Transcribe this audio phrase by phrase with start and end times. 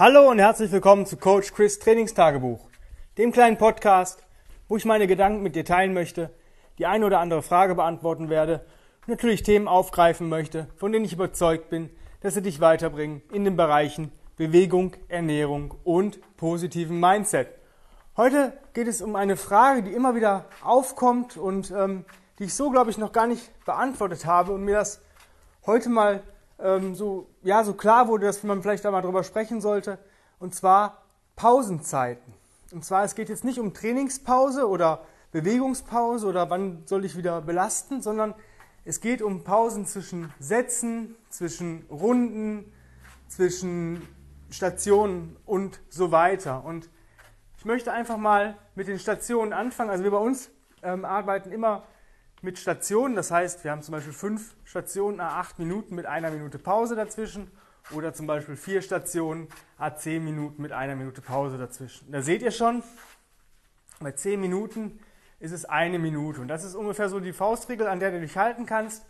[0.00, 2.70] Hallo und herzlich willkommen zu Coach Chris Trainingstagebuch,
[3.18, 4.26] dem kleinen Podcast,
[4.66, 6.30] wo ich meine Gedanken mit dir teilen möchte,
[6.78, 8.64] die eine oder andere Frage beantworten werde
[9.06, 11.90] natürlich Themen aufgreifen möchte, von denen ich überzeugt bin,
[12.22, 17.48] dass sie dich weiterbringen in den Bereichen Bewegung, Ernährung und positiven Mindset.
[18.16, 22.06] Heute geht es um eine Frage, die immer wieder aufkommt und ähm,
[22.38, 25.02] die ich so, glaube ich, noch gar nicht beantwortet habe und mir das
[25.66, 26.22] heute mal
[26.62, 29.98] ähm, so, ja, so klar wurde, dass man vielleicht da mal drüber sprechen sollte.
[30.38, 31.02] Und zwar
[31.36, 32.32] Pausenzeiten.
[32.72, 37.40] Und zwar, es geht jetzt nicht um Trainingspause oder Bewegungspause oder wann soll ich wieder
[37.40, 38.34] belasten, sondern
[38.84, 42.72] es geht um Pausen zwischen Sätzen, zwischen Runden,
[43.28, 44.06] zwischen
[44.50, 46.64] Stationen und so weiter.
[46.64, 46.88] Und
[47.58, 49.90] ich möchte einfach mal mit den Stationen anfangen.
[49.90, 50.50] Also wir bei uns
[50.82, 51.84] ähm, arbeiten immer
[52.42, 53.14] mit Stationen.
[53.14, 56.96] Das heißt, wir haben zum Beispiel fünf Stationen nach acht Minuten mit einer Minute Pause
[56.96, 57.50] dazwischen
[57.92, 62.10] oder zum Beispiel vier Stationen a zehn Minuten mit einer Minute Pause dazwischen.
[62.12, 62.82] Da seht ihr schon,
[64.00, 65.00] bei zehn Minuten
[65.40, 68.36] ist es eine Minute und das ist ungefähr so die Faustregel, an der du dich
[68.36, 69.04] halten kannst.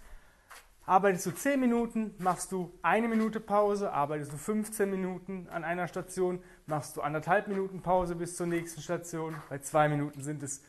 [0.87, 5.87] Arbeitest du 10 Minuten, machst du eine Minute Pause, arbeitest du 15 Minuten an einer
[5.87, 9.37] Station, machst du anderthalb Minuten Pause bis zur nächsten Station.
[9.49, 10.63] Bei zwei Minuten sind es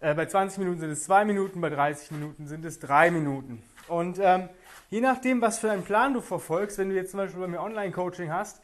[0.00, 3.62] bei 20 Minuten sind es zwei Minuten, bei 30 Minuten sind es drei Minuten.
[3.86, 4.48] Und ähm,
[4.88, 7.60] je nachdem, was für einen Plan du verfolgst, wenn du jetzt zum Beispiel bei mir
[7.60, 8.62] Online-Coaching hast,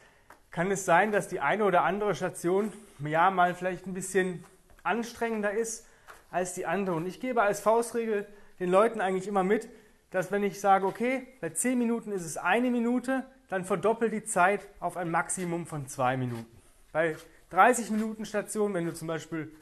[0.50, 4.44] kann es sein, dass die eine oder andere Station ja mal vielleicht ein bisschen
[4.82, 5.86] anstrengender ist
[6.30, 6.96] als die andere.
[6.96, 8.26] Und ich gebe als Faustregel
[8.58, 9.68] den Leuten eigentlich immer mit,
[10.10, 14.24] dass wenn ich sage, okay, bei 10 Minuten ist es eine Minute, dann verdoppel die
[14.24, 16.46] Zeit auf ein Maximum von zwei Minuten.
[16.92, 17.16] Bei
[17.50, 19.52] 30 Minuten Station, wenn du zum Beispiel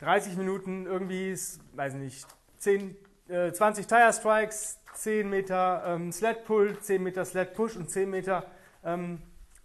[0.00, 1.36] 30 Minuten irgendwie,
[1.74, 2.26] weiß nicht,
[2.58, 2.96] 10,
[3.28, 8.10] äh, 20 Tire Strikes, 10 Meter ähm, Sled Pull, 10 Meter Sled Push und 10
[8.10, 8.46] Meter
[8.84, 9.22] ähm,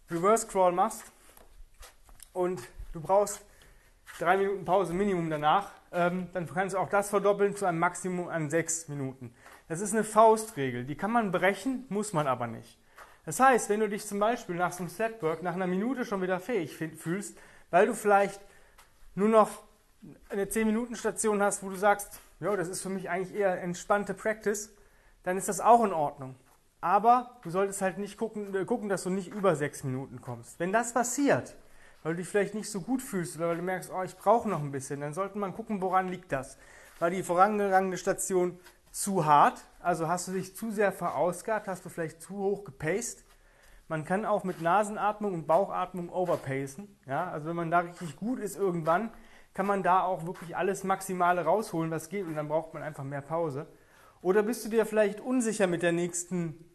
[0.10, 1.04] Reverse Crawl machst
[2.34, 2.62] und
[2.94, 3.42] du brauchst
[4.20, 8.28] 3 Minuten Pause Minimum danach, ähm, dann kannst du auch das verdoppeln zu einem Maximum
[8.28, 9.34] an 6 Minuten.
[9.68, 12.78] Das ist eine Faustregel, die kann man brechen, muss man aber nicht.
[13.26, 16.22] Das heißt, wenn du dich zum Beispiel nach so einem Setwork nach einer Minute schon
[16.22, 17.38] wieder fähig fühlst,
[17.70, 18.42] weil du vielleicht
[19.16, 19.50] nur noch
[20.30, 24.74] eine 10-Minuten-Station hast, wo du sagst, ja, das ist für mich eigentlich eher entspannte Practice,
[25.24, 26.36] dann ist das auch in Ordnung.
[26.82, 30.60] Aber du solltest halt nicht gucken, äh, gucken, dass du nicht über 6 Minuten kommst.
[30.60, 31.56] Wenn das passiert,
[32.02, 34.50] weil du dich vielleicht nicht so gut fühlst oder weil du merkst, oh, ich brauche
[34.50, 36.58] noch ein bisschen, dann sollte man gucken, woran liegt das.
[37.00, 38.60] War die vorangegangene Station
[38.92, 43.24] zu hart, also hast du dich zu sehr verausgabt, hast du vielleicht zu hoch gepaced.
[43.88, 46.88] Man kann auch mit Nasenatmung und Bauchatmung overpacen.
[47.06, 47.30] Ja?
[47.30, 49.12] Also wenn man da richtig gut ist irgendwann,
[49.54, 53.04] kann man da auch wirklich alles Maximale rausholen, was geht und dann braucht man einfach
[53.04, 53.68] mehr Pause.
[54.22, 56.66] Oder bist du dir vielleicht unsicher mit der nächsten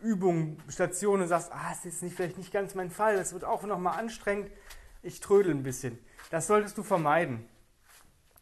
[0.00, 3.44] Übung, Station und sagst, ah, das ist nicht, vielleicht nicht ganz mein Fall, das wird
[3.44, 4.50] auch nochmal anstrengend,
[5.02, 5.98] ich trödel ein bisschen.
[6.30, 7.46] Das solltest du vermeiden.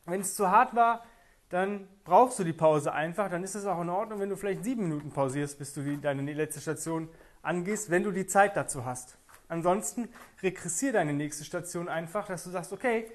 [0.06, 1.04] Wenn es zu hart war,
[1.48, 4.64] dann brauchst du die Pause einfach, dann ist es auch in Ordnung, wenn du vielleicht
[4.64, 7.08] sieben Minuten pausierst, bis du die, deine letzte Station
[7.42, 9.18] angehst, wenn du die Zeit dazu hast.
[9.48, 10.08] Ansonsten
[10.42, 13.10] regressier deine nächste Station einfach, dass du sagst, okay,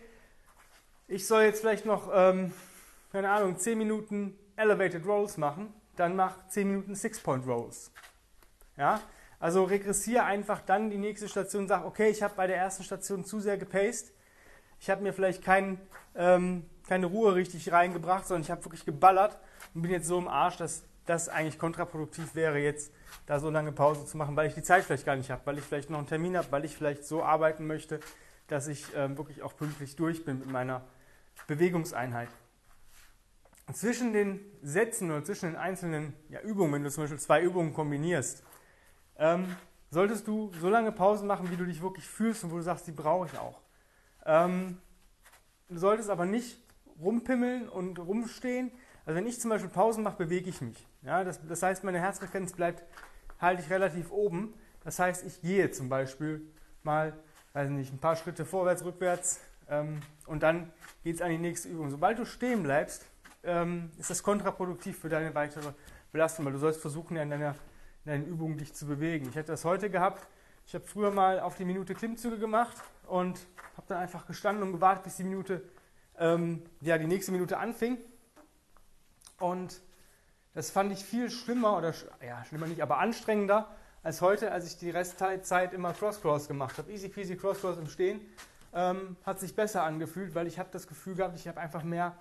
[1.07, 2.53] ich soll jetzt vielleicht noch, ähm,
[3.12, 7.91] keine Ahnung, 10 Minuten Elevated Rolls machen, dann mach 10 Minuten Six-Point Rolls.
[8.75, 9.00] Ja?
[9.40, 12.84] Also regressiere einfach dann die nächste Station und sag, okay, ich habe bei der ersten
[12.84, 14.12] Station zu sehr gepaced.
[14.79, 15.79] Ich habe mir vielleicht kein,
[16.16, 19.38] ähm, keine Ruhe richtig reingebracht, sondern ich habe wirklich geballert
[19.74, 22.91] und bin jetzt so im Arsch, dass das eigentlich kontraproduktiv wäre, jetzt
[23.25, 25.57] da so lange Pause zu machen, weil ich die Zeit vielleicht gar nicht habe, weil
[25.57, 28.01] ich vielleicht noch einen Termin habe, weil ich vielleicht so arbeiten möchte,
[28.47, 30.84] dass ich ähm, wirklich auch pünktlich durch bin mit meiner
[31.46, 32.30] Bewegungseinheit.
[33.74, 37.74] Zwischen den Sätzen oder zwischen den einzelnen ja, Übungen, wenn du zum Beispiel zwei Übungen
[37.74, 38.44] kombinierst,
[39.18, 39.56] ähm,
[39.90, 42.88] solltest du so lange Pausen machen, wie du dich wirklich fühlst und wo du sagst,
[42.88, 43.62] die brauche ich auch.
[44.25, 44.78] Ähm,
[45.70, 46.59] du solltest aber nicht
[47.00, 48.72] rumpimmeln und rumstehen.
[49.06, 50.88] Also wenn ich zum Beispiel Pausen mache, bewege ich mich.
[51.02, 52.84] Ja, das, das heißt, meine Herzfrequenz bleibt,
[53.40, 54.54] halte ich relativ oben.
[54.84, 56.42] Das heißt, ich gehe zum Beispiel
[56.84, 57.18] mal,
[57.54, 60.72] weiß nicht, ein paar Schritte vorwärts, rückwärts, ähm, und dann
[61.04, 61.90] geht es an die nächste Übung.
[61.90, 63.06] Sobald du stehen bleibst,
[63.44, 65.72] ähm, ist das kontraproduktiv für deine weitere
[66.12, 67.56] Belastung, weil du sollst versuchen, in deiner,
[68.06, 69.28] in deinen Übungen dich zu bewegen.
[69.30, 70.28] Ich hatte das heute gehabt.
[70.66, 72.75] Ich habe früher mal auf die Minute Klimmzüge gemacht
[73.08, 73.40] und
[73.78, 75.64] habe dann einfach gestanden und gewartet, bis die Minute,
[76.18, 77.98] ähm, ja, die nächste Minute anfing.
[79.40, 79.81] Und
[80.54, 81.94] das fand ich viel schlimmer, oder
[82.25, 83.69] ja, schlimmer nicht, aber anstrengender
[84.04, 86.92] als heute, als ich die Restzeit immer Cross-Cross gemacht habe.
[86.92, 88.22] Easy peasy Cross-Cross im Stehen
[88.74, 92.16] ähm, hat sich besser angefühlt, weil ich habe das Gefühl gehabt, ich habe einfach mehr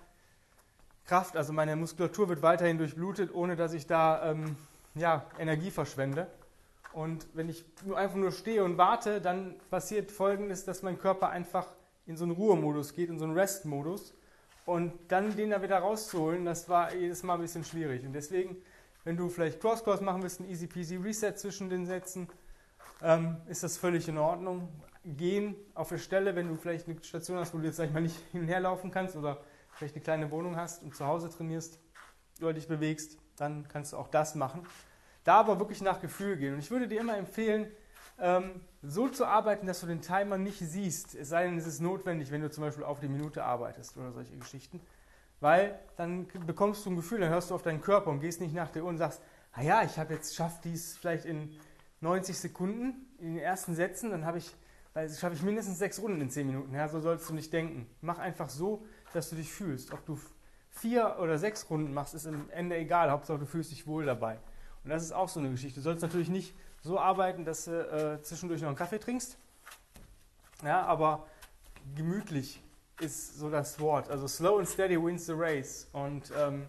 [1.07, 4.57] Kraft, also meine Muskulatur wird weiterhin durchblutet, ohne dass ich da ähm,
[4.95, 6.27] ja, Energie verschwende.
[6.93, 7.65] Und wenn ich
[7.95, 11.67] einfach nur stehe und warte, dann passiert folgendes, dass mein Körper einfach
[12.07, 14.15] in so einen Ruhemodus geht, in so einen Rest-Modus.
[14.65, 18.05] Und dann den da wieder rauszuholen, das war jedes Mal ein bisschen schwierig.
[18.05, 18.57] Und deswegen,
[19.05, 22.29] wenn du vielleicht Cross-Cross machen willst, ein easy peasy Reset zwischen den Sätzen,
[23.03, 24.69] ähm, ist das völlig in Ordnung.
[25.07, 27.93] Gehen auf der Stelle, wenn du vielleicht eine Station hast, wo du jetzt sag ich
[27.93, 31.07] mal nicht hin und her laufen kannst oder vielleicht eine kleine Wohnung hast und zu
[31.07, 31.79] Hause trainierst
[32.41, 34.67] oder dich bewegst, dann kannst du auch das machen.
[35.25, 36.55] Da aber wirklich nach Gefühl gehen.
[36.55, 37.71] Und ich würde dir immer empfehlen,
[38.19, 41.15] ähm, so zu arbeiten, dass du den Timer nicht siehst.
[41.15, 44.13] Es sei denn, es ist notwendig, wenn du zum Beispiel auf die Minute arbeitest oder
[44.13, 44.81] solche Geschichten.
[45.41, 48.55] Weil dann bekommst du ein Gefühl, dann hörst du auf deinen Körper und gehst nicht
[48.55, 49.21] nach der Uhr und sagst,
[49.53, 51.59] ah ja, ich habe jetzt schafft dies vielleicht in
[52.01, 54.55] 90 Sekunden in den ersten Sätzen, dann habe ich,
[54.97, 56.75] weil schaffe ich mindestens sechs Runden in 10 Minuten.
[56.75, 57.87] Ja, so sollst du nicht denken.
[58.01, 58.83] Mach einfach so,
[59.13, 59.93] dass du dich fühlst.
[59.93, 60.19] Ob du
[60.71, 63.11] vier oder sechs Runden machst, ist am Ende egal.
[63.11, 64.39] Hauptsache du fühlst dich wohl dabei.
[64.85, 65.81] Und das ist auch so eine Geschichte.
[65.81, 69.37] Du sollst natürlich nicht so arbeiten, dass du äh, zwischendurch noch einen Kaffee trinkst.
[70.65, 71.27] Ja, aber
[71.95, 72.63] gemütlich
[72.99, 74.09] ist so das Wort.
[74.09, 75.91] Also slow and steady wins the race.
[75.93, 76.65] Und ähm,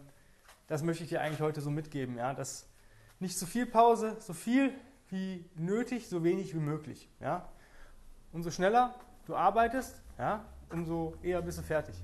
[0.68, 2.18] das möchte ich dir eigentlich heute so mitgeben.
[2.18, 2.68] Ja, dass
[3.22, 4.74] nicht zu viel Pause, so viel
[5.08, 7.10] wie nötig, so wenig wie möglich.
[7.22, 7.48] Ja?
[8.34, 8.94] Umso schneller
[9.26, 11.96] du arbeitest, ja, umso eher bist du fertig.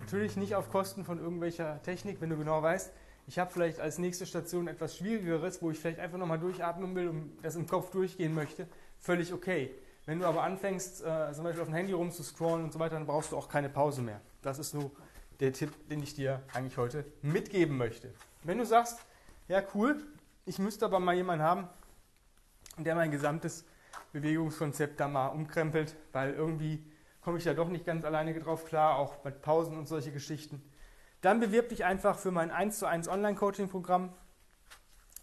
[0.00, 2.92] Natürlich nicht auf Kosten von irgendwelcher Technik, wenn du genau weißt,
[3.28, 7.08] ich habe vielleicht als nächste Station etwas Schwierigeres, wo ich vielleicht einfach nochmal durchatmen will
[7.08, 8.68] und das im Kopf durchgehen möchte,
[9.00, 9.74] völlig okay.
[10.04, 13.06] Wenn du aber anfängst, äh, zum Beispiel auf dem Handy rumzuscrollen und so weiter, dann
[13.06, 14.20] brauchst du auch keine Pause mehr.
[14.42, 14.92] Das ist so
[15.40, 18.14] der Tipp, den ich dir eigentlich heute mitgeben möchte.
[18.44, 19.00] Wenn du sagst,
[19.48, 20.00] ja cool,
[20.44, 21.68] ich müsste aber mal jemanden haben,
[22.78, 23.64] der mein gesamtes
[24.12, 26.84] Bewegungskonzept da mal umkrempelt, weil irgendwie
[27.20, 30.62] komme ich ja doch nicht ganz alleine drauf klar, auch mit Pausen und solche Geschichten.
[31.20, 34.12] Dann bewirb dich einfach für mein 1 zu 1 Online-Coaching-Programm.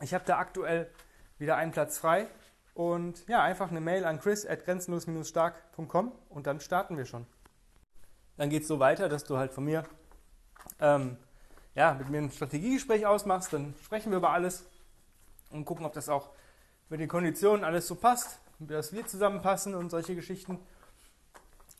[0.01, 0.89] Ich habe da aktuell
[1.37, 2.27] wieder einen Platz frei.
[2.73, 7.27] Und ja, einfach eine Mail an chris at grenzenlos-stark.com und dann starten wir schon.
[8.35, 9.83] Dann geht es so weiter, dass du halt von mir
[10.79, 11.17] ähm,
[11.75, 13.53] ja, mit mir ein Strategiegespräch ausmachst.
[13.53, 14.65] Dann sprechen wir über alles
[15.51, 16.29] und gucken, ob das auch
[16.89, 20.59] mit den Konditionen alles so passt, dass wir zusammenpassen und solche Geschichten.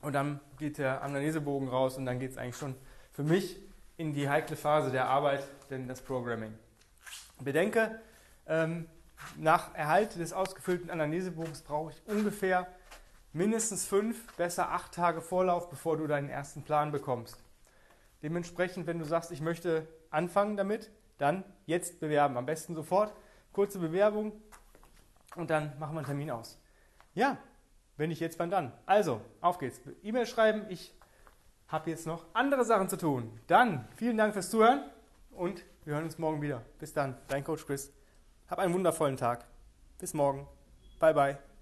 [0.01, 2.75] Und dann geht der Analysebogen raus und dann geht es eigentlich schon
[3.13, 3.59] für mich
[3.97, 6.53] in die heikle Phase der Arbeit, denn das Programming.
[7.39, 8.01] Bedenke,
[8.47, 8.87] ähm,
[9.37, 12.67] nach Erhalt des ausgefüllten Analysebogens brauche ich ungefähr
[13.31, 17.37] mindestens fünf, besser acht Tage Vorlauf, bevor du deinen ersten Plan bekommst.
[18.21, 22.37] Dementsprechend, wenn du sagst, ich möchte anfangen damit, dann jetzt bewerben.
[22.37, 23.13] Am besten sofort.
[23.51, 24.31] Kurze Bewerbung
[25.35, 26.59] und dann machen wir einen Termin aus.
[27.13, 27.38] Ja,
[27.98, 28.74] wenn nicht jetzt, wann dann?
[28.86, 29.80] Also, auf geht's.
[30.01, 30.94] E-Mail schreiben, ich
[31.68, 33.39] habe jetzt noch andere Sachen zu tun.
[33.48, 34.83] Dann vielen Dank fürs Zuhören
[35.31, 36.63] und wir hören uns morgen wieder.
[36.80, 37.94] Bis dann, dein Coach Chris.
[38.48, 39.45] Hab einen wundervollen Tag.
[40.00, 40.48] Bis morgen.
[41.00, 41.52] Bye bye.